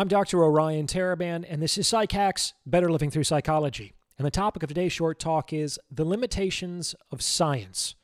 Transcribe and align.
I'm 0.00 0.06
Dr. 0.06 0.44
Orion 0.44 0.86
Taraban, 0.86 1.44
and 1.48 1.60
this 1.60 1.76
is 1.76 1.88
PsycHacks 1.88 2.52
Better 2.64 2.88
Living 2.88 3.10
Through 3.10 3.24
Psychology. 3.24 3.94
And 4.16 4.24
the 4.24 4.30
topic 4.30 4.62
of 4.62 4.68
today's 4.68 4.92
short 4.92 5.18
talk 5.18 5.52
is 5.52 5.76
the 5.90 6.04
limitations 6.04 6.94
of 7.10 7.20
science. 7.20 7.96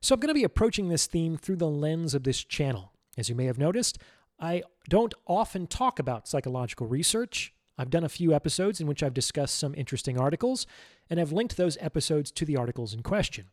So 0.00 0.14
I'm 0.14 0.20
going 0.20 0.28
to 0.28 0.34
be 0.34 0.44
approaching 0.44 0.88
this 0.88 1.06
theme 1.06 1.36
through 1.36 1.56
the 1.56 1.66
lens 1.66 2.14
of 2.14 2.22
this 2.22 2.44
channel. 2.44 2.92
As 3.18 3.28
you 3.28 3.34
may 3.34 3.46
have 3.46 3.58
noticed, 3.58 3.98
I 4.38 4.62
don't 4.88 5.14
often 5.26 5.66
talk 5.66 5.98
about 5.98 6.28
psychological 6.28 6.86
research. 6.86 7.52
I've 7.76 7.90
done 7.90 8.04
a 8.04 8.08
few 8.08 8.32
episodes 8.32 8.80
in 8.80 8.86
which 8.86 9.02
I've 9.02 9.12
discussed 9.12 9.58
some 9.58 9.74
interesting 9.74 10.20
articles, 10.20 10.64
and 11.10 11.18
I've 11.18 11.32
linked 11.32 11.56
those 11.56 11.76
episodes 11.80 12.30
to 12.30 12.44
the 12.44 12.56
articles 12.56 12.94
in 12.94 13.02
question. 13.02 13.46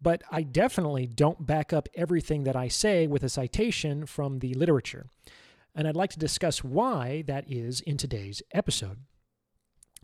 But 0.00 0.22
I 0.30 0.42
definitely 0.42 1.06
don't 1.06 1.46
back 1.46 1.74
up 1.74 1.86
everything 1.94 2.44
that 2.44 2.56
I 2.56 2.68
say 2.68 3.06
with 3.06 3.22
a 3.22 3.28
citation 3.28 4.06
from 4.06 4.38
the 4.38 4.54
literature 4.54 5.04
and 5.74 5.86
I'd 5.86 5.96
like 5.96 6.10
to 6.10 6.18
discuss 6.18 6.64
why 6.64 7.22
that 7.26 7.50
is 7.50 7.80
in 7.80 7.96
today's 7.96 8.42
episode. 8.52 8.98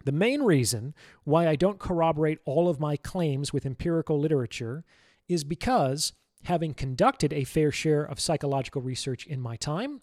The 0.04 0.12
main 0.12 0.42
reason 0.42 0.94
why 1.24 1.48
I 1.48 1.56
don't 1.56 1.78
corroborate 1.78 2.38
all 2.44 2.68
of 2.68 2.80
my 2.80 2.96
claims 2.96 3.52
with 3.52 3.66
empirical 3.66 4.20
literature 4.20 4.84
is 5.28 5.42
because, 5.42 6.12
having 6.44 6.74
conducted 6.74 7.32
a 7.32 7.44
fair 7.44 7.72
share 7.72 8.04
of 8.04 8.20
psychological 8.20 8.82
research 8.82 9.26
in 9.26 9.40
my 9.40 9.56
time, 9.56 10.02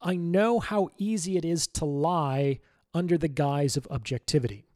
I 0.00 0.16
know 0.16 0.60
how 0.60 0.90
easy 0.98 1.36
it 1.36 1.44
is 1.44 1.66
to 1.68 1.84
lie 1.84 2.58
under 2.92 3.16
the 3.16 3.28
guise 3.28 3.76
of 3.76 3.86
objectivity. 3.90 4.66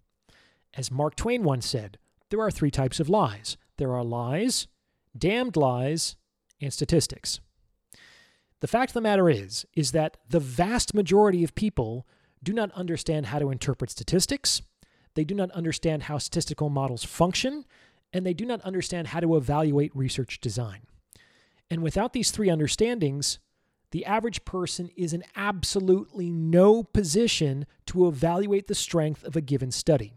As 0.74 0.90
Mark 0.90 1.16
Twain 1.16 1.42
once 1.42 1.66
said, 1.66 1.98
there 2.30 2.40
are 2.40 2.50
three 2.50 2.70
types 2.70 3.00
of 3.00 3.08
lies 3.08 3.56
there 3.76 3.92
are 3.92 4.04
lies, 4.04 4.68
damned 5.16 5.56
lies, 5.56 6.16
and 6.62 6.72
statistics. 6.72 7.40
The 8.60 8.66
fact 8.66 8.90
of 8.90 8.94
the 8.94 9.00
matter 9.00 9.28
is 9.28 9.66
is 9.74 9.92
that 9.92 10.16
the 10.28 10.40
vast 10.40 10.94
majority 10.94 11.44
of 11.44 11.54
people 11.54 12.06
do 12.42 12.52
not 12.52 12.70
understand 12.72 13.26
how 13.26 13.38
to 13.38 13.50
interpret 13.50 13.90
statistics. 13.90 14.62
They 15.14 15.24
do 15.24 15.34
not 15.34 15.50
understand 15.50 16.04
how 16.04 16.18
statistical 16.18 16.68
models 16.68 17.04
function, 17.04 17.64
and 18.12 18.24
they 18.24 18.34
do 18.34 18.44
not 18.46 18.60
understand 18.62 19.08
how 19.08 19.20
to 19.20 19.36
evaluate 19.36 19.94
research 19.94 20.40
design. 20.40 20.82
And 21.70 21.82
without 21.82 22.12
these 22.12 22.30
three 22.30 22.48
understandings, 22.48 23.38
the 23.90 24.04
average 24.04 24.44
person 24.44 24.90
is 24.96 25.12
in 25.12 25.24
absolutely 25.34 26.30
no 26.30 26.82
position 26.82 27.66
to 27.86 28.08
evaluate 28.08 28.66
the 28.66 28.74
strength 28.74 29.24
of 29.24 29.36
a 29.36 29.40
given 29.40 29.70
study. 29.70 30.14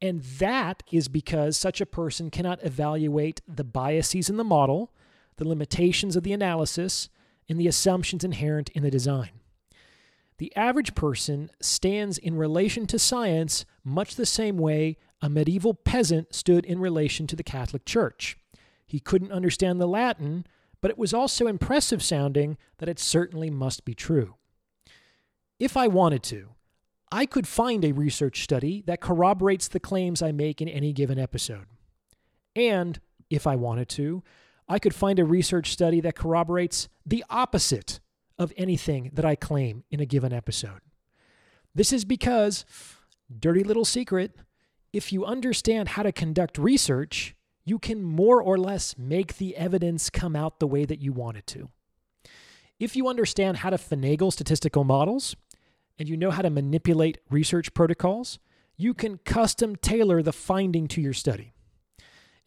And 0.00 0.22
that 0.22 0.82
is 0.92 1.08
because 1.08 1.56
such 1.56 1.80
a 1.80 1.86
person 1.86 2.30
cannot 2.30 2.64
evaluate 2.64 3.40
the 3.48 3.64
biases 3.64 4.30
in 4.30 4.36
the 4.36 4.44
model, 4.44 4.92
the 5.36 5.48
limitations 5.48 6.16
of 6.16 6.22
the 6.22 6.32
analysis, 6.32 7.08
and 7.48 7.58
the 7.58 7.68
assumptions 7.68 8.24
inherent 8.24 8.68
in 8.70 8.82
the 8.82 8.90
design. 8.90 9.30
The 10.38 10.54
average 10.54 10.94
person 10.94 11.50
stands 11.60 12.16
in 12.16 12.36
relation 12.36 12.86
to 12.86 12.98
science 12.98 13.64
much 13.84 14.14
the 14.14 14.26
same 14.26 14.56
way 14.56 14.96
a 15.20 15.28
medieval 15.28 15.74
peasant 15.74 16.34
stood 16.34 16.64
in 16.64 16.78
relation 16.78 17.26
to 17.26 17.36
the 17.36 17.42
Catholic 17.42 17.84
Church. 17.84 18.38
He 18.86 19.00
couldn't 19.00 19.32
understand 19.32 19.80
the 19.80 19.88
Latin, 19.88 20.46
but 20.80 20.90
it 20.90 20.98
was 20.98 21.12
also 21.12 21.48
impressive 21.48 22.02
sounding 22.02 22.56
that 22.78 22.88
it 22.88 23.00
certainly 23.00 23.50
must 23.50 23.84
be 23.84 23.94
true. 23.94 24.36
If 25.58 25.76
I 25.76 25.88
wanted 25.88 26.22
to, 26.24 26.50
I 27.10 27.26
could 27.26 27.48
find 27.48 27.84
a 27.84 27.92
research 27.92 28.44
study 28.44 28.82
that 28.86 29.00
corroborates 29.00 29.66
the 29.66 29.80
claims 29.80 30.22
I 30.22 30.30
make 30.30 30.60
in 30.62 30.68
any 30.68 30.92
given 30.92 31.18
episode. 31.18 31.66
And, 32.54 33.00
if 33.28 33.46
I 33.46 33.56
wanted 33.56 33.88
to, 33.90 34.22
I 34.68 34.78
could 34.78 34.94
find 34.94 35.18
a 35.18 35.24
research 35.24 35.72
study 35.72 36.00
that 36.00 36.16
corroborates 36.16 36.88
the 37.06 37.24
opposite 37.30 38.00
of 38.38 38.52
anything 38.56 39.10
that 39.14 39.24
I 39.24 39.34
claim 39.34 39.84
in 39.90 40.00
a 40.00 40.06
given 40.06 40.32
episode. 40.32 40.80
This 41.74 41.92
is 41.92 42.04
because, 42.04 42.64
dirty 43.38 43.64
little 43.64 43.84
secret, 43.84 44.36
if 44.92 45.12
you 45.12 45.24
understand 45.24 45.90
how 45.90 46.02
to 46.02 46.12
conduct 46.12 46.58
research, 46.58 47.34
you 47.64 47.78
can 47.78 48.02
more 48.02 48.42
or 48.42 48.58
less 48.58 48.96
make 48.98 49.36
the 49.36 49.56
evidence 49.56 50.10
come 50.10 50.36
out 50.36 50.60
the 50.60 50.66
way 50.66 50.84
that 50.84 51.00
you 51.00 51.12
want 51.12 51.36
it 51.36 51.46
to. 51.48 51.68
If 52.78 52.94
you 52.94 53.08
understand 53.08 53.58
how 53.58 53.70
to 53.70 53.76
finagle 53.76 54.32
statistical 54.32 54.84
models 54.84 55.34
and 55.98 56.08
you 56.08 56.16
know 56.16 56.30
how 56.30 56.42
to 56.42 56.50
manipulate 56.50 57.18
research 57.28 57.74
protocols, 57.74 58.38
you 58.76 58.94
can 58.94 59.18
custom 59.18 59.76
tailor 59.76 60.22
the 60.22 60.32
finding 60.32 60.86
to 60.88 61.00
your 61.00 61.12
study 61.12 61.52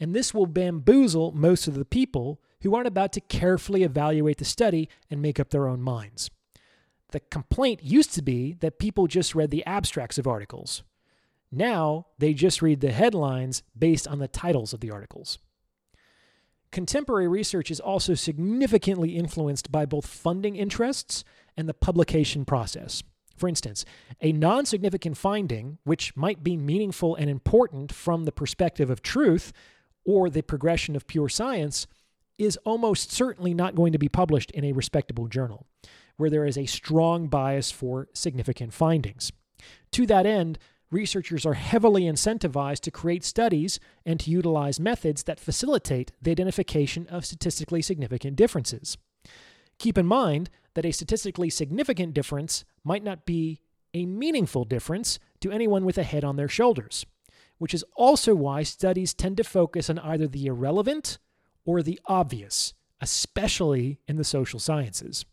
and 0.01 0.15
this 0.15 0.33
will 0.33 0.47
bamboozle 0.47 1.31
most 1.31 1.67
of 1.67 1.75
the 1.75 1.85
people 1.85 2.41
who 2.63 2.75
aren't 2.75 2.87
about 2.87 3.13
to 3.13 3.21
carefully 3.21 3.83
evaluate 3.83 4.37
the 4.37 4.45
study 4.45 4.89
and 5.11 5.21
make 5.21 5.39
up 5.39 5.51
their 5.51 5.67
own 5.67 5.81
minds. 5.81 6.31
The 7.11 7.19
complaint 7.19 7.83
used 7.83 8.13
to 8.15 8.23
be 8.23 8.53
that 8.61 8.79
people 8.79 9.05
just 9.05 9.35
read 9.35 9.51
the 9.51 9.65
abstracts 9.65 10.17
of 10.17 10.27
articles. 10.27 10.81
Now 11.51 12.07
they 12.17 12.33
just 12.33 12.63
read 12.63 12.81
the 12.81 12.91
headlines 12.91 13.61
based 13.77 14.07
on 14.07 14.17
the 14.17 14.27
titles 14.27 14.73
of 14.73 14.79
the 14.79 14.89
articles. 14.89 15.37
Contemporary 16.71 17.27
research 17.27 17.69
is 17.69 17.79
also 17.79 18.15
significantly 18.15 19.17
influenced 19.17 19.71
by 19.71 19.85
both 19.85 20.07
funding 20.07 20.55
interests 20.55 21.23
and 21.55 21.69
the 21.69 21.73
publication 21.73 22.45
process. 22.45 23.03
For 23.35 23.47
instance, 23.47 23.85
a 24.21 24.31
non 24.31 24.65
significant 24.65 25.17
finding, 25.17 25.79
which 25.83 26.15
might 26.15 26.43
be 26.43 26.55
meaningful 26.55 27.15
and 27.15 27.29
important 27.29 27.91
from 27.91 28.23
the 28.23 28.31
perspective 28.31 28.89
of 28.89 29.01
truth, 29.01 29.51
or 30.05 30.29
the 30.29 30.41
progression 30.41 30.95
of 30.95 31.07
pure 31.07 31.29
science 31.29 31.87
is 32.37 32.57
almost 32.65 33.11
certainly 33.11 33.53
not 33.53 33.75
going 33.75 33.91
to 33.91 33.99
be 33.99 34.09
published 34.09 34.51
in 34.51 34.65
a 34.65 34.71
respectable 34.71 35.27
journal, 35.27 35.67
where 36.17 36.29
there 36.29 36.45
is 36.45 36.57
a 36.57 36.65
strong 36.65 37.27
bias 37.27 37.71
for 37.71 38.07
significant 38.13 38.73
findings. 38.73 39.31
To 39.91 40.05
that 40.07 40.25
end, 40.25 40.57
researchers 40.89 41.45
are 41.45 41.53
heavily 41.53 42.03
incentivized 42.03 42.81
to 42.81 42.91
create 42.91 43.23
studies 43.23 43.79
and 44.05 44.19
to 44.19 44.31
utilize 44.31 44.79
methods 44.79 45.23
that 45.23 45.39
facilitate 45.39 46.11
the 46.21 46.31
identification 46.31 47.07
of 47.07 47.25
statistically 47.25 47.81
significant 47.81 48.35
differences. 48.35 48.97
Keep 49.77 49.97
in 49.97 50.05
mind 50.05 50.49
that 50.73 50.85
a 50.85 50.91
statistically 50.91 51.49
significant 51.49 52.13
difference 52.13 52.65
might 52.83 53.03
not 53.03 53.25
be 53.25 53.61
a 53.93 54.05
meaningful 54.05 54.63
difference 54.63 55.19
to 55.41 55.51
anyone 55.51 55.85
with 55.85 55.97
a 55.97 56.03
head 56.03 56.23
on 56.23 56.37
their 56.37 56.47
shoulders 56.47 57.05
which 57.61 57.75
is 57.75 57.85
also 57.95 58.33
why 58.33 58.63
studies 58.63 59.13
tend 59.13 59.37
to 59.37 59.43
focus 59.43 59.87
on 59.87 59.99
either 59.99 60.27
the 60.27 60.47
irrelevant 60.47 61.19
or 61.63 61.83
the 61.83 61.99
obvious, 62.07 62.73
especially 62.99 63.99
in 64.07 64.15
the 64.15 64.23
social 64.23 64.57
sciences. 64.57 65.25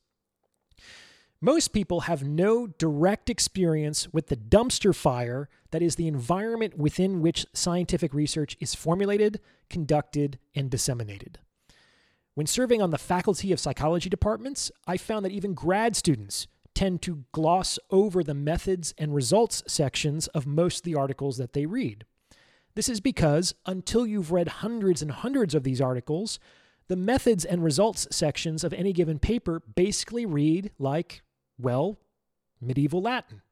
Most 1.41 1.69
people 1.69 2.01
have 2.01 2.23
no 2.23 2.67
direct 2.67 3.31
experience 3.31 4.13
with 4.13 4.27
the 4.27 4.37
dumpster 4.37 4.95
fire 4.95 5.49
that 5.71 5.81
is 5.81 5.97
the 5.97 6.07
environment 6.07 6.77
within 6.77 7.23
which 7.23 7.47
scientific 7.55 8.13
research 8.13 8.59
is 8.61 8.75
formulated, 8.75 9.41
conducted, 9.71 10.39
and 10.55 10.69
disseminated. 10.69 11.39
When 12.35 12.47
serving 12.47 12.83
on 12.83 12.91
the 12.91 12.99
faculty 12.99 13.53
of 13.53 13.59
psychology 13.59 14.11
departments, 14.11 14.71
I 14.87 14.99
found 14.99 15.25
that 15.25 15.33
even 15.33 15.55
grad 15.55 15.97
students 15.97 16.47
tend 16.75 17.01
to 17.01 17.25
gloss 17.33 17.79
over 17.91 18.23
the 18.23 18.35
methods 18.35 18.93
and 18.99 19.15
results 19.15 19.63
sections 19.67 20.27
of 20.27 20.47
most 20.47 20.81
of 20.81 20.83
the 20.83 20.95
articles 20.95 21.39
that 21.39 21.55
they 21.55 21.65
read. 21.65 22.05
This 22.79 22.89
is 22.89 23.01
because 23.01 23.57
until 23.67 24.07
you've 24.07 24.31
read 24.31 24.47
hundreds 24.47 25.03
and 25.03 25.11
hundreds 25.11 25.53
of 25.53 25.65
these 25.65 25.81
articles, 25.81 26.39
the 26.87 26.95
methods 26.95 27.45
and 27.45 27.65
results 27.65 28.07
sections 28.13 28.63
of 28.63 28.73
any 28.73 28.93
given 28.93 29.19
paper 29.19 29.61
basically 29.75 30.25
read 30.25 30.71
like, 30.79 31.23
well, 31.59 31.99
medieval 32.61 33.03
Latin. 33.03 33.43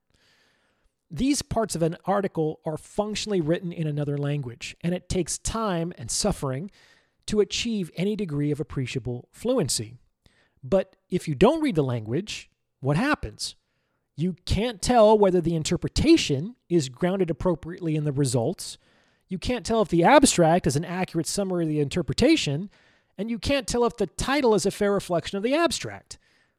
These 1.10 1.42
parts 1.42 1.74
of 1.74 1.82
an 1.82 1.96
article 2.04 2.60
are 2.64 2.76
functionally 2.76 3.40
written 3.40 3.72
in 3.72 3.88
another 3.88 4.16
language, 4.16 4.76
and 4.82 4.94
it 4.94 5.08
takes 5.08 5.38
time 5.38 5.92
and 5.98 6.08
suffering 6.08 6.70
to 7.26 7.40
achieve 7.40 7.90
any 7.96 8.14
degree 8.14 8.52
of 8.52 8.60
appreciable 8.60 9.28
fluency. 9.32 9.96
But 10.62 10.94
if 11.10 11.26
you 11.26 11.34
don't 11.34 11.62
read 11.62 11.74
the 11.74 11.82
language, 11.82 12.48
what 12.78 12.96
happens? 12.96 13.56
You 14.14 14.36
can't 14.44 14.80
tell 14.80 15.18
whether 15.18 15.40
the 15.40 15.56
interpretation 15.56 16.54
is 16.68 16.88
grounded 16.88 17.28
appropriately 17.28 17.96
in 17.96 18.04
the 18.04 18.12
results 18.12 18.78
you 19.28 19.38
can't 19.38 19.66
tell 19.66 19.82
if 19.82 19.88
the 19.88 20.04
abstract 20.04 20.66
is 20.66 20.76
an 20.76 20.84
accurate 20.84 21.26
summary 21.26 21.64
of 21.64 21.68
the 21.68 21.80
interpretation, 21.80 22.70
and 23.18 23.30
you 23.30 23.38
can't 23.38 23.66
tell 23.66 23.84
if 23.84 23.96
the 23.96 24.06
title 24.06 24.54
is 24.54 24.66
a 24.66 24.70
fair 24.70 24.92
reflection 24.92 25.36
of 25.36 25.42
the 25.42 25.54
abstract. 25.54 26.18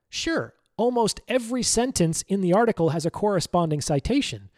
Sure, 0.10 0.54
almost 0.76 1.22
every 1.28 1.64
sentence 1.64 2.24
in 2.28 2.42
the 2.42 2.54
article 2.54 2.90
has 2.90 3.06
a 3.06 3.12
corresponding 3.12 3.82
citation, 3.82 4.50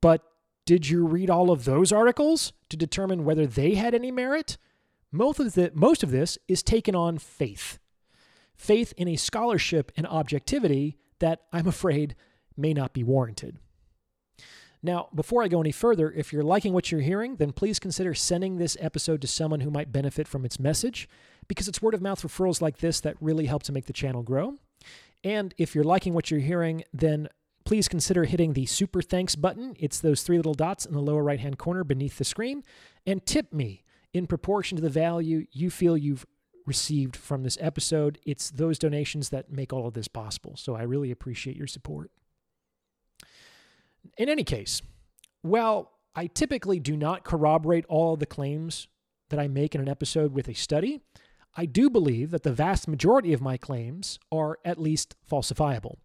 but 0.00 0.22
did 0.66 0.88
you 0.88 1.06
read 1.06 1.30
all 1.30 1.50
of 1.50 1.64
those 1.64 1.92
articles 1.92 2.52
to 2.70 2.76
determine 2.76 3.24
whether 3.24 3.46
they 3.46 3.74
had 3.74 3.94
any 3.94 4.10
merit? 4.10 4.56
Most 5.12 5.38
of, 5.38 5.52
the, 5.52 5.70
most 5.74 6.02
of 6.02 6.10
this 6.10 6.38
is 6.48 6.62
taken 6.62 6.94
on 6.94 7.18
faith. 7.18 7.78
Faith 8.56 8.94
in 8.96 9.06
a 9.08 9.16
scholarship 9.16 9.92
and 9.96 10.06
objectivity 10.06 10.96
that 11.18 11.42
I'm 11.52 11.66
afraid 11.66 12.14
may 12.56 12.72
not 12.72 12.92
be 12.92 13.04
warranted. 13.04 13.58
Now, 14.84 15.08
before 15.14 15.42
I 15.42 15.48
go 15.48 15.62
any 15.62 15.72
further, 15.72 16.12
if 16.12 16.30
you're 16.30 16.42
liking 16.42 16.74
what 16.74 16.92
you're 16.92 17.00
hearing, 17.00 17.36
then 17.36 17.52
please 17.52 17.78
consider 17.78 18.12
sending 18.12 18.58
this 18.58 18.76
episode 18.78 19.22
to 19.22 19.26
someone 19.26 19.60
who 19.60 19.70
might 19.70 19.90
benefit 19.90 20.28
from 20.28 20.44
its 20.44 20.60
message, 20.60 21.08
because 21.48 21.68
it's 21.68 21.80
word 21.80 21.94
of 21.94 22.02
mouth 22.02 22.20
referrals 22.20 22.60
like 22.60 22.76
this 22.78 23.00
that 23.00 23.16
really 23.18 23.46
help 23.46 23.62
to 23.62 23.72
make 23.72 23.86
the 23.86 23.94
channel 23.94 24.22
grow. 24.22 24.58
And 25.24 25.54
if 25.56 25.74
you're 25.74 25.84
liking 25.84 26.12
what 26.12 26.30
you're 26.30 26.40
hearing, 26.40 26.84
then 26.92 27.28
please 27.64 27.88
consider 27.88 28.24
hitting 28.24 28.52
the 28.52 28.66
super 28.66 29.00
thanks 29.00 29.34
button. 29.36 29.74
It's 29.78 30.00
those 30.00 30.22
three 30.22 30.36
little 30.36 30.52
dots 30.52 30.84
in 30.84 30.92
the 30.92 31.00
lower 31.00 31.22
right 31.22 31.40
hand 31.40 31.56
corner 31.56 31.82
beneath 31.82 32.18
the 32.18 32.24
screen. 32.24 32.62
And 33.06 33.24
tip 33.24 33.54
me 33.54 33.84
in 34.12 34.26
proportion 34.26 34.76
to 34.76 34.82
the 34.82 34.90
value 34.90 35.46
you 35.50 35.70
feel 35.70 35.96
you've 35.96 36.26
received 36.66 37.16
from 37.16 37.42
this 37.42 37.56
episode. 37.58 38.18
It's 38.26 38.50
those 38.50 38.78
donations 38.78 39.30
that 39.30 39.50
make 39.50 39.72
all 39.72 39.86
of 39.86 39.94
this 39.94 40.08
possible. 40.08 40.56
So 40.58 40.74
I 40.74 40.82
really 40.82 41.10
appreciate 41.10 41.56
your 41.56 41.66
support. 41.66 42.10
In 44.16 44.28
any 44.28 44.44
case, 44.44 44.82
well, 45.42 45.92
I 46.14 46.26
typically 46.26 46.78
do 46.78 46.96
not 46.96 47.24
corroborate 47.24 47.84
all 47.86 48.16
the 48.16 48.26
claims 48.26 48.88
that 49.30 49.40
I 49.40 49.48
make 49.48 49.74
in 49.74 49.80
an 49.80 49.88
episode 49.88 50.32
with 50.32 50.48
a 50.48 50.54
study. 50.54 51.00
I 51.56 51.66
do 51.66 51.90
believe 51.90 52.30
that 52.30 52.42
the 52.42 52.52
vast 52.52 52.88
majority 52.88 53.32
of 53.32 53.40
my 53.40 53.56
claims 53.56 54.18
are 54.30 54.58
at 54.64 54.80
least 54.80 55.16
falsifiable. 55.30 55.96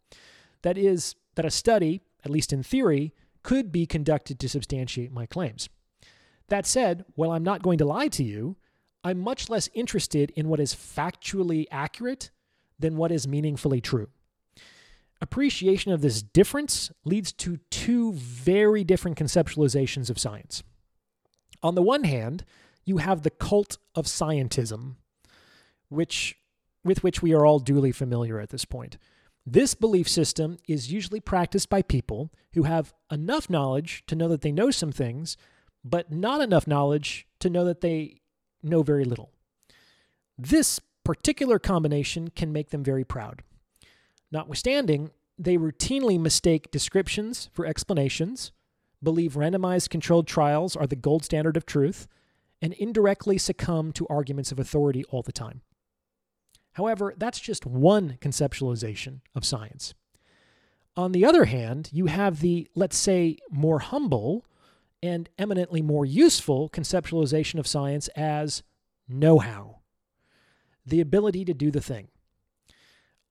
That 0.62 0.78
is, 0.78 1.16
that 1.36 1.46
a 1.46 1.51
study, 1.51 2.01
at 2.24 2.31
least 2.31 2.54
in 2.54 2.63
theory, 2.63 3.13
could 3.44 3.72
be 3.72 3.86
conducted 3.86 4.40
to 4.40 4.50
substantiate 4.50 5.12
my 5.12 5.25
claims. 5.25 5.69
That 6.50 6.66
said, 6.66 7.06
while 7.16 7.31
I'm 7.31 7.44
not 7.44 7.62
going 7.62 7.78
to 7.78 7.86
lie 7.86 8.07
to 8.10 8.24
you, 8.24 8.57
I'm 9.04 9.19
much 9.19 9.50
less 9.50 9.69
interested 9.74 10.31
in 10.36 10.50
what 10.50 10.60
is 10.60 10.75
factually 10.75 11.66
accurate 11.72 12.31
than 12.78 12.98
what 12.98 13.12
is 13.12 13.28
meaningfully 13.28 13.81
true. 13.81 14.10
Appreciation 15.21 15.92
of 15.92 16.01
this 16.01 16.21
difference 16.21 16.92
leads 17.04 17.31
to 17.33 17.60
two 17.69 18.13
very 18.13 18.83
different 18.83 19.18
conceptualizations 19.18 20.10
of 20.10 20.19
science. 20.19 20.63
On 21.62 21.75
the 21.75 21.81
one 21.81 22.06
hand, 22.06 22.45
you 22.86 22.98
have 22.98 23.24
the 23.24 23.30
cult 23.30 23.77
of 23.95 24.06
scientism, 24.06 24.95
which 25.89 26.36
with 26.83 27.04
which 27.04 27.21
we 27.21 27.33
are 27.33 27.45
all 27.45 27.60
duly 27.60 27.92
familiar 27.92 28.39
at 28.39 28.50
this 28.50 28.63
point. 28.63 28.98
This 29.45 29.75
belief 29.75 30.07
system 30.07 30.57
is 30.68 30.92
usually 30.92 31.19
practiced 31.19 31.69
by 31.69 31.81
people 31.81 32.31
who 32.54 32.63
have 32.63 32.94
enough 33.12 33.50
knowledge 33.50 34.04
to 34.07 34.15
know 34.15 34.27
that 34.30 34.42
they 34.42 34.51
know 34.51 34.72
some 34.72 34.92
things, 34.92 35.36
but 35.83 36.12
not 36.12 36.39
enough 36.39 36.68
knowledge 36.68 37.27
to 37.39 37.50
know 37.50 37.65
that 37.65 37.81
they 37.81 38.22
know 38.63 38.83
very 38.83 39.04
little. 39.04 39.31
This 40.38 40.80
particular 41.04 41.60
combination 41.60 42.30
can 42.30 42.54
make 42.54 42.69
them 42.69 42.83
very 42.83 43.04
proud. 43.04 43.44
Notwithstanding, 44.31 45.11
they 45.37 45.57
routinely 45.57 46.19
mistake 46.19 46.71
descriptions 46.71 47.49
for 47.53 47.65
explanations, 47.65 48.51
believe 49.01 49.33
randomized 49.33 49.89
controlled 49.89 50.27
trials 50.27 50.75
are 50.75 50.87
the 50.87 50.95
gold 50.95 51.23
standard 51.23 51.57
of 51.57 51.65
truth, 51.65 52.07
and 52.61 52.73
indirectly 52.73 53.37
succumb 53.37 53.91
to 53.93 54.07
arguments 54.07 54.51
of 54.51 54.59
authority 54.59 55.03
all 55.05 55.21
the 55.21 55.31
time. 55.31 55.61
However, 56.73 57.13
that's 57.17 57.39
just 57.39 57.65
one 57.65 58.17
conceptualization 58.21 59.21
of 59.33 59.45
science. 59.45 59.93
On 60.95 61.13
the 61.13 61.25
other 61.25 61.45
hand, 61.45 61.89
you 61.93 62.07
have 62.07 62.41
the, 62.41 62.67
let's 62.75 62.97
say, 62.97 63.37
more 63.49 63.79
humble 63.79 64.45
and 65.01 65.29
eminently 65.37 65.81
more 65.81 66.05
useful 66.05 66.69
conceptualization 66.69 67.57
of 67.57 67.67
science 67.67 68.09
as 68.09 68.63
know 69.07 69.39
how 69.39 69.77
the 70.85 71.01
ability 71.01 71.45
to 71.45 71.53
do 71.53 71.71
the 71.71 71.81
thing. 71.81 72.07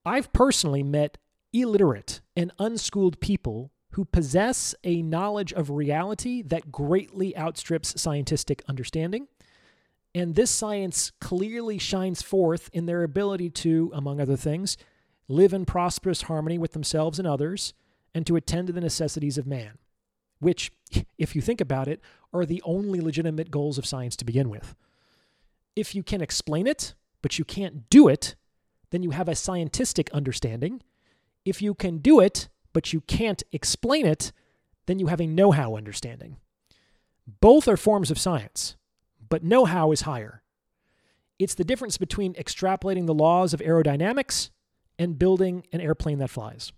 I've 0.09 0.33
personally 0.33 0.83
met 0.83 1.19
illiterate 1.53 2.23
and 2.35 2.51
unschooled 2.59 3.21
people 3.21 3.73
who 3.93 4.07
possess 4.07 4.75
a 4.83 5.03
knowledge 5.03 5.53
of 5.53 5.71
reality 5.71 6.41
that 6.43 6.73
greatly 6.73 7.37
outstrips 7.37 8.01
scientific 8.01 8.63
understanding. 8.69 9.29
And 10.15 10.35
this 10.35 10.51
science 10.51 11.13
clearly 11.21 11.77
shines 11.79 12.23
forth 12.23 12.71
in 12.73 12.87
their 12.87 13.03
ability 13.03 13.51
to, 13.51 13.91
among 13.95 14.19
other 14.19 14.37
things, 14.37 14.79
live 15.29 15.53
in 15.53 15.67
prosperous 15.67 16.23
harmony 16.23 16.57
with 16.57 16.73
themselves 16.73 17.19
and 17.19 17.29
others, 17.29 17.75
and 18.15 18.27
to 18.27 18.37
attend 18.37 18.69
to 18.69 18.73
the 18.73 18.81
necessities 18.81 19.37
of 19.37 19.47
man, 19.47 19.77
which, 20.39 20.73
if 21.19 21.37
you 21.37 21.43
think 21.43 21.61
about 21.61 21.87
it, 21.87 22.01
are 22.33 22.47
the 22.47 22.63
only 22.65 23.01
legitimate 23.01 23.51
goals 23.51 23.77
of 23.77 23.87
science 23.87 24.17
to 24.17 24.25
begin 24.25 24.49
with. 24.49 24.75
If 25.77 25.95
you 25.95 26.03
can 26.03 26.23
explain 26.23 26.67
it, 26.67 26.95
but 27.21 27.39
you 27.39 27.45
can't 27.45 27.91
do 27.91 28.09
it, 28.09 28.37
then 28.91 29.03
you 29.03 29.11
have 29.11 29.29
a 29.29 29.35
scientific 29.35 30.11
understanding. 30.13 30.83
If 31.45 31.63
you 31.63 31.75
can 31.75 31.99
do 31.99 32.21
it, 32.21 32.49
but 32.73 32.93
you 32.93 33.01
can't 33.03 33.43
explain 33.53 34.07
it, 34.07 34.33
then 34.87 34.99
you 34.99 35.09
have 35.09 35.21
a 35.21 35.27
know 35.27 35.51
how 35.51 35.77
understanding. 35.77 36.37
Both 37.41 37.69
are 37.69 37.77
forms 37.77 38.11
of 38.11 38.19
science, 38.19 38.77
but 39.29 39.45
know 39.45 39.67
how 39.67 39.93
is 39.93 40.03
higher. 40.03 40.43
It's 41.39 41.55
the 41.55 41.65
difference 41.65 41.99
between 41.99 42.35
extrapolating 42.35 43.07
the 43.07 43.15
laws 43.15 43.53
of 43.53 43.61
aerodynamics 43.61 44.51
and 44.99 45.19
building 45.19 45.67
an 45.73 45.81
airplane 45.81 46.19
that 46.19 46.31
flies. 46.31 46.73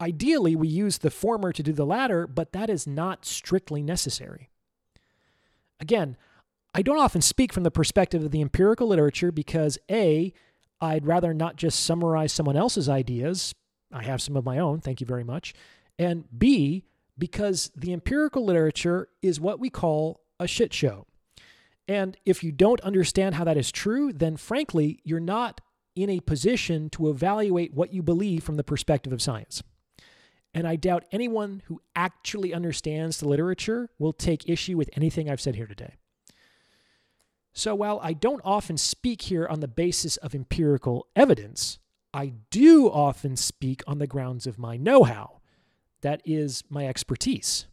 Ideally, 0.00 0.54
we 0.54 0.68
use 0.68 0.98
the 0.98 1.10
former 1.10 1.52
to 1.52 1.62
do 1.62 1.72
the 1.72 1.86
latter, 1.86 2.26
but 2.26 2.52
that 2.52 2.70
is 2.70 2.86
not 2.86 3.24
strictly 3.24 3.82
necessary. 3.82 4.50
Again, 5.80 6.16
I 6.74 6.82
don't 6.82 7.00
often 7.00 7.22
speak 7.22 7.52
from 7.52 7.64
the 7.64 7.70
perspective 7.70 8.22
of 8.22 8.30
the 8.30 8.40
empirical 8.40 8.86
literature 8.86 9.32
because 9.32 9.78
A, 9.90 10.32
I'd 10.80 11.06
rather 11.06 11.34
not 11.34 11.56
just 11.56 11.80
summarize 11.80 12.32
someone 12.32 12.56
else's 12.56 12.88
ideas. 12.88 13.54
I 13.92 14.02
have 14.02 14.22
some 14.22 14.36
of 14.36 14.44
my 14.44 14.58
own, 14.58 14.80
thank 14.80 15.00
you 15.00 15.06
very 15.06 15.24
much. 15.24 15.54
And 15.98 16.24
B, 16.36 16.84
because 17.16 17.70
the 17.76 17.92
empirical 17.92 18.44
literature 18.44 19.08
is 19.22 19.40
what 19.40 19.58
we 19.58 19.70
call 19.70 20.20
a 20.38 20.46
shit 20.46 20.72
show. 20.72 21.06
And 21.88 22.16
if 22.24 22.44
you 22.44 22.52
don't 22.52 22.80
understand 22.82 23.34
how 23.34 23.44
that 23.44 23.56
is 23.56 23.72
true, 23.72 24.12
then 24.12 24.36
frankly, 24.36 25.00
you're 25.04 25.20
not 25.20 25.60
in 25.96 26.10
a 26.10 26.20
position 26.20 26.90
to 26.90 27.08
evaluate 27.08 27.74
what 27.74 27.92
you 27.92 28.02
believe 28.02 28.44
from 28.44 28.56
the 28.56 28.64
perspective 28.64 29.12
of 29.12 29.22
science. 29.22 29.62
And 30.54 30.66
I 30.66 30.76
doubt 30.76 31.04
anyone 31.10 31.62
who 31.66 31.80
actually 31.96 32.54
understands 32.54 33.18
the 33.18 33.28
literature 33.28 33.90
will 33.98 34.12
take 34.12 34.48
issue 34.48 34.76
with 34.76 34.90
anything 34.94 35.28
I've 35.28 35.40
said 35.40 35.56
here 35.56 35.66
today. 35.66 35.94
So 37.58 37.74
while 37.74 37.98
I 38.04 38.12
don't 38.12 38.40
often 38.44 38.76
speak 38.76 39.22
here 39.22 39.44
on 39.44 39.58
the 39.58 39.66
basis 39.66 40.16
of 40.18 40.32
empirical 40.32 41.08
evidence, 41.16 41.80
I 42.14 42.34
do 42.52 42.88
often 42.88 43.34
speak 43.34 43.82
on 43.84 43.98
the 43.98 44.06
grounds 44.06 44.46
of 44.46 44.60
my 44.60 44.76
know 44.76 45.02
how. 45.02 45.40
That 46.02 46.22
is 46.24 46.62
my 46.70 46.86
expertise. 46.86 47.66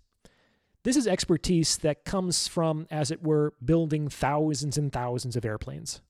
This 0.81 0.95
is 0.95 1.05
expertise 1.05 1.77
that 1.77 2.03
comes 2.03 2.47
from, 2.47 2.87
as 2.89 3.11
it 3.11 3.21
were, 3.21 3.53
building 3.63 4.09
thousands 4.09 4.75
and 4.75 4.91
thousands 4.91 5.35
of 5.35 5.45
airplanes. 5.45 6.01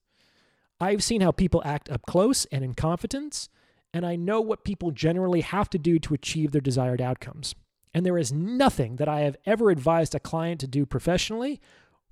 I've 0.80 1.04
seen 1.04 1.20
how 1.20 1.30
people 1.30 1.60
act 1.62 1.90
up 1.90 2.06
close 2.06 2.46
and 2.46 2.64
in 2.64 2.72
confidence, 2.72 3.50
and 3.92 4.06
I 4.06 4.16
know 4.16 4.40
what 4.40 4.64
people 4.64 4.90
generally 4.90 5.42
have 5.42 5.68
to 5.68 5.78
do 5.78 5.98
to 5.98 6.14
achieve 6.14 6.52
their 6.52 6.62
desired 6.62 7.02
outcomes. 7.02 7.54
And 7.92 8.06
there 8.06 8.16
is 8.16 8.32
nothing 8.32 8.96
that 8.96 9.08
I 9.08 9.20
have 9.20 9.36
ever 9.44 9.68
advised 9.68 10.14
a 10.14 10.20
client 10.20 10.60
to 10.60 10.66
do 10.66 10.86
professionally, 10.86 11.60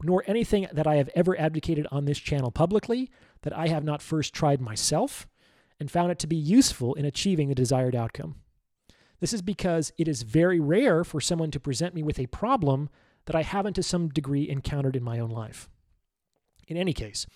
nor 0.02 0.24
anything 0.26 0.66
that 0.72 0.86
I 0.86 0.96
have 0.96 1.10
ever 1.14 1.38
advocated 1.38 1.86
on 1.90 2.04
this 2.04 2.18
channel 2.18 2.50
publicly 2.50 3.10
that 3.42 3.56
I 3.56 3.68
have 3.68 3.84
not 3.84 4.02
first 4.02 4.34
tried 4.34 4.60
myself 4.60 5.26
and 5.80 5.90
found 5.90 6.10
it 6.10 6.18
to 6.20 6.26
be 6.26 6.36
useful 6.36 6.94
in 6.94 7.04
achieving 7.04 7.48
the 7.48 7.54
desired 7.54 7.94
outcome. 7.94 8.36
This 9.20 9.32
is 9.32 9.42
because 9.42 9.92
it 9.96 10.08
is 10.08 10.22
very 10.22 10.60
rare 10.60 11.04
for 11.04 11.20
someone 11.20 11.50
to 11.52 11.60
present 11.60 11.94
me 11.94 12.02
with 12.02 12.18
a 12.18 12.26
problem 12.26 12.90
that 13.26 13.36
I 13.36 13.42
haven't 13.42 13.74
to 13.74 13.82
some 13.82 14.08
degree 14.08 14.48
encountered 14.48 14.96
in 14.96 15.02
my 15.02 15.18
own 15.18 15.30
life. 15.30 15.68
In 16.66 16.76
any 16.76 16.92
case, 16.92 17.26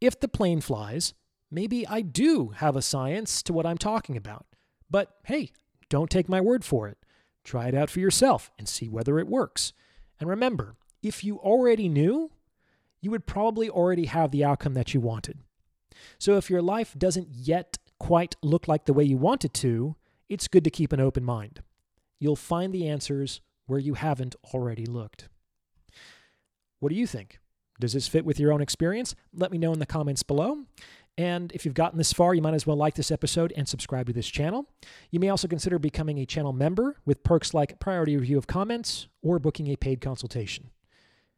if 0.00 0.18
the 0.18 0.28
plane 0.28 0.60
flies, 0.60 1.14
maybe 1.50 1.86
I 1.86 2.00
do 2.02 2.48
have 2.56 2.76
a 2.76 2.82
science 2.82 3.42
to 3.44 3.52
what 3.52 3.66
I'm 3.66 3.78
talking 3.78 4.16
about. 4.16 4.46
But 4.90 5.16
hey, 5.24 5.52
don't 5.88 6.10
take 6.10 6.28
my 6.28 6.40
word 6.40 6.64
for 6.64 6.88
it. 6.88 6.98
Try 7.44 7.68
it 7.68 7.74
out 7.74 7.90
for 7.90 8.00
yourself 8.00 8.50
and 8.58 8.68
see 8.68 8.88
whether 8.88 9.18
it 9.18 9.28
works. 9.28 9.72
And 10.18 10.28
remember, 10.28 10.74
if 11.06 11.22
you 11.22 11.38
already 11.38 11.88
knew, 11.88 12.32
you 13.00 13.12
would 13.12 13.26
probably 13.26 13.70
already 13.70 14.06
have 14.06 14.32
the 14.32 14.44
outcome 14.44 14.74
that 14.74 14.92
you 14.92 15.00
wanted. 15.00 15.38
So 16.18 16.36
if 16.36 16.50
your 16.50 16.60
life 16.60 16.94
doesn't 16.98 17.28
yet 17.30 17.78
quite 18.00 18.34
look 18.42 18.66
like 18.66 18.86
the 18.86 18.92
way 18.92 19.04
you 19.04 19.16
want 19.16 19.44
it 19.44 19.54
to, 19.54 19.94
it's 20.28 20.48
good 20.48 20.64
to 20.64 20.70
keep 20.70 20.92
an 20.92 21.00
open 21.00 21.24
mind. 21.24 21.62
You'll 22.18 22.34
find 22.34 22.72
the 22.72 22.88
answers 22.88 23.40
where 23.66 23.78
you 23.78 23.94
haven't 23.94 24.34
already 24.52 24.84
looked. 24.84 25.28
What 26.80 26.88
do 26.88 26.96
you 26.96 27.06
think? 27.06 27.38
Does 27.78 27.92
this 27.92 28.08
fit 28.08 28.24
with 28.24 28.40
your 28.40 28.52
own 28.52 28.60
experience? 28.60 29.14
Let 29.32 29.52
me 29.52 29.58
know 29.58 29.72
in 29.72 29.78
the 29.78 29.86
comments 29.86 30.24
below. 30.24 30.64
And 31.16 31.52
if 31.52 31.64
you've 31.64 31.74
gotten 31.74 31.98
this 31.98 32.12
far, 32.12 32.34
you 32.34 32.42
might 32.42 32.54
as 32.54 32.66
well 32.66 32.76
like 32.76 32.94
this 32.94 33.10
episode 33.10 33.52
and 33.56 33.68
subscribe 33.68 34.06
to 34.06 34.12
this 34.12 34.28
channel. 34.28 34.66
You 35.10 35.20
may 35.20 35.28
also 35.28 35.46
consider 35.46 35.78
becoming 35.78 36.18
a 36.18 36.26
channel 36.26 36.52
member 36.52 36.96
with 37.04 37.22
perks 37.22 37.54
like 37.54 37.78
priority 37.78 38.16
review 38.16 38.36
of 38.36 38.46
comments 38.46 39.06
or 39.22 39.38
booking 39.38 39.68
a 39.68 39.76
paid 39.76 40.00
consultation. 40.00 40.70